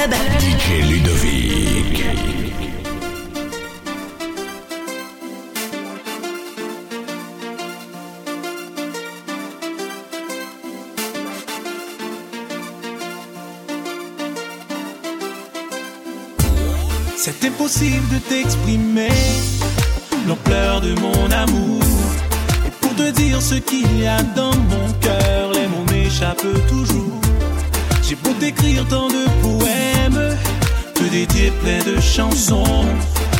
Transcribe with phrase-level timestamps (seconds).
[0.00, 0.14] club.
[0.40, 2.04] DJ Ludovic.
[17.16, 19.08] C'est impossible de t'exprimer
[20.26, 21.82] l'ampleur de mon amour.
[22.66, 27.20] Et pour te dire ce qu'il y a dans mon cœur, les mots m'échappent toujours.
[28.10, 29.89] J'ai beau t'écrire tant de poèmes,
[31.00, 32.84] te dédier plein de chansons.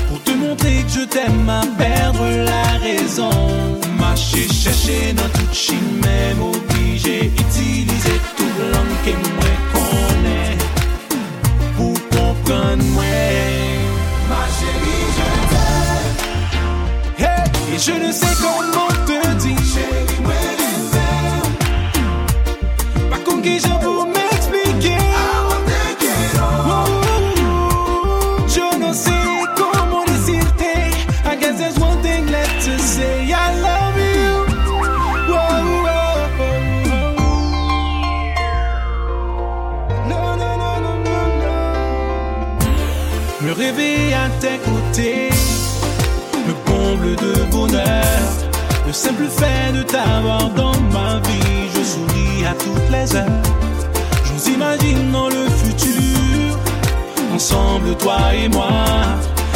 [0.09, 3.31] Pour te montrer que je t'aime à perdre la raison.
[3.99, 10.57] Marcher, chercher dans toute chine, même obligé, utiliser toute langue que moi connais.
[11.77, 13.05] Pour comprendre moi.
[14.31, 16.17] Ma chérie, je t'aime.
[17.19, 18.30] Hey, et je ne sais
[44.41, 45.31] tes côtés
[46.47, 48.05] me comble de bonheur.
[48.87, 53.43] Le simple fait de t'avoir dans ma vie, je souris à toutes les heures.
[54.25, 56.59] Je nous imagine dans le futur,
[57.35, 58.71] ensemble toi et moi.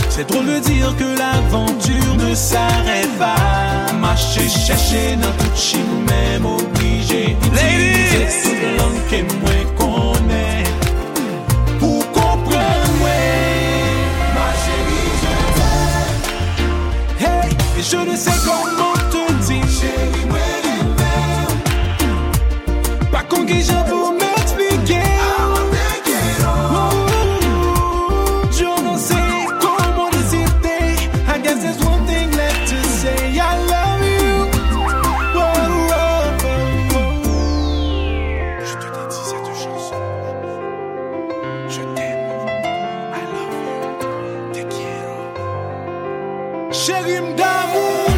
[0.09, 3.93] C'est drôle de dire que l'aventure ne s'arrête pas.
[4.01, 7.37] Marcher, chercher dans toute chine, même obligé.
[7.43, 10.44] Utiliser toute langue que moi connais.
[17.91, 19.63] je ne sais comment te dire.
[19.69, 20.85] Chérie, where you
[23.13, 23.94] Pas con qui j'avoue.
[47.35, 48.14] Chérie d'amour.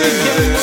[0.00, 0.59] Chérie,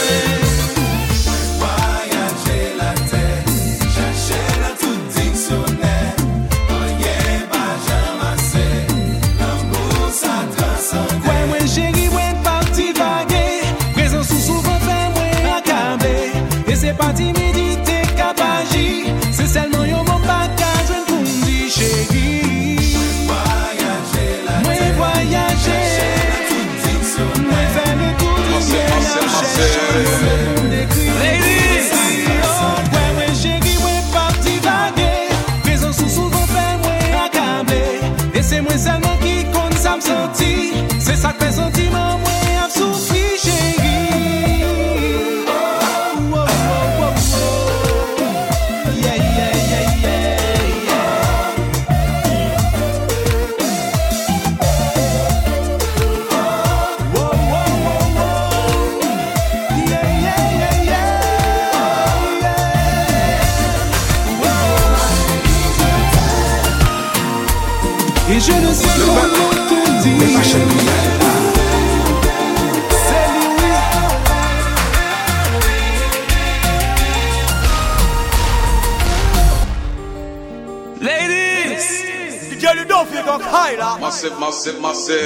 [83.99, 85.17] Massive, massive, massive.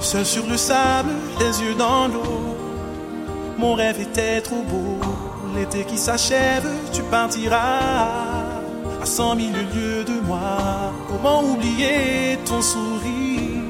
[0.00, 2.56] Seul sur le sable, les yeux dans l'eau.
[3.58, 5.25] Mon rêve était trop beau.
[5.56, 7.80] L'été qui s'achève, tu partiras
[9.00, 10.92] à cent mille lieues de moi.
[11.08, 13.62] Comment oublier ton sourire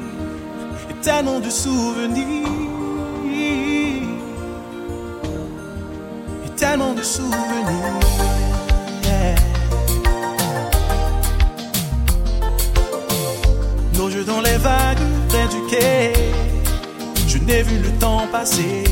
[0.91, 2.49] et ta nom de souvenirs?
[6.45, 8.01] Et tellement de souvenirs.
[13.95, 16.13] Nos jeux dans les vagues près du quai.
[17.29, 18.83] Je n'ai vu le temps passer,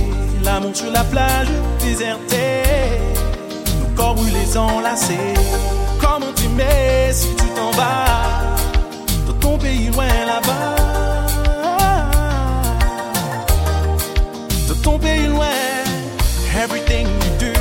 [0.45, 1.49] l'amour sur la plage
[1.81, 2.64] désertée
[3.95, 5.35] corps brûlés enlacés.
[6.01, 8.57] Comment tu mets si tu t'en vas
[9.27, 10.77] dans ton pays loin là-bas?
[14.69, 15.47] Dans ton pays loin,
[16.57, 17.53] everything you do,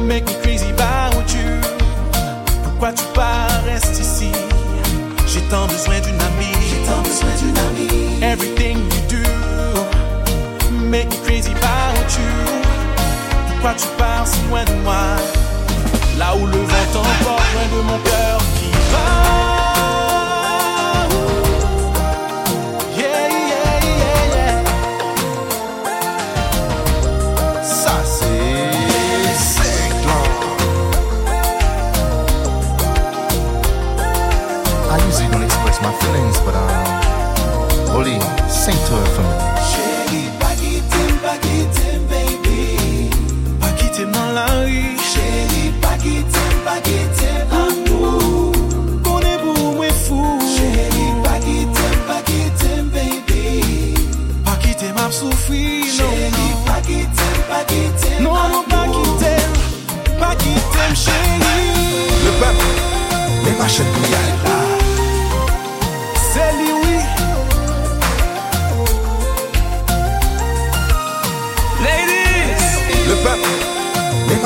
[0.00, 0.39] make me
[13.76, 15.16] Tu pars si loin de moi.
[16.18, 19.29] Là où le vent t'emporte, loin de mon cœur qui bat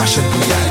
[0.04, 0.63] 发生不一。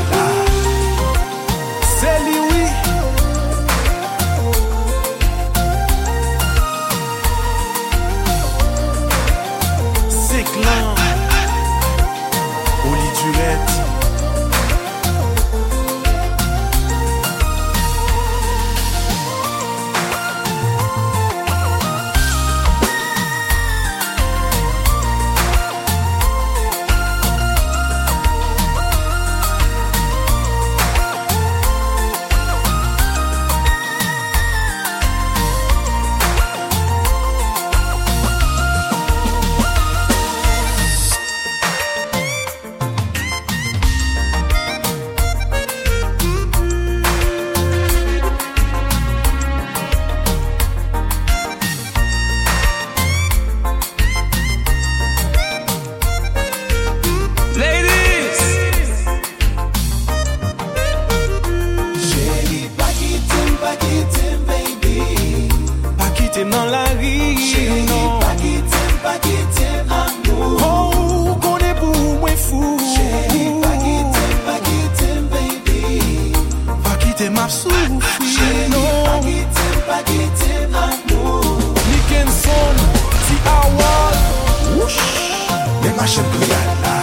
[86.04, 86.96] Mashabuyala.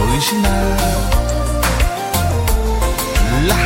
[0.00, 0.68] Original.
[3.48, 3.60] La.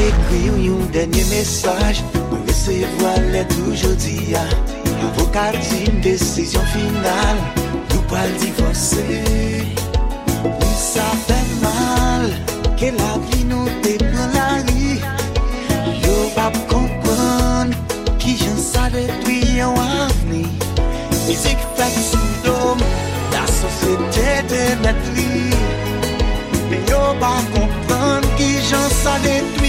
[0.00, 4.34] Écris un dernier message Pour laisser voir l'être aujourd'hui
[4.84, 5.12] Pour hein.
[5.16, 5.56] vos cartes,
[6.02, 7.38] décision finale
[7.90, 9.49] Nous pas divorcer
[29.22, 29.59] planet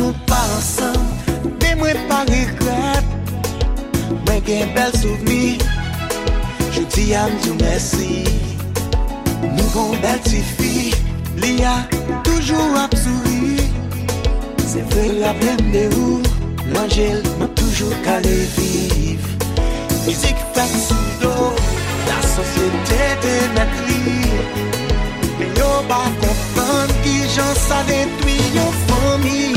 [0.00, 0.96] nou pa ansan
[1.60, 3.04] De mwen pa regret.
[4.24, 5.58] Mwen gen bel souvni
[6.74, 8.24] Jouti am tou mersi.
[9.56, 10.90] Nou kon bel ti fi
[11.42, 11.76] Li a
[12.26, 13.68] toujou ap souri.
[14.70, 16.20] Se vre la plem de ou
[16.74, 19.26] L'anjel mwen toujou ka le viv.
[20.06, 21.34] Mizik fèk sou do
[22.08, 24.00] La sosyete de mèk li.
[25.40, 26.49] Me yo pa konf
[27.40, 29.56] Jan sa detwi yon fami